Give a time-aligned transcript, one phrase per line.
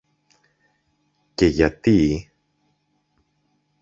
[1.35, 2.31] Και γιατί;